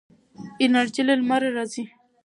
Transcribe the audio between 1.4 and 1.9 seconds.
راځي.